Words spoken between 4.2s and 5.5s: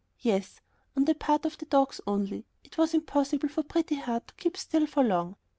to keep still for long.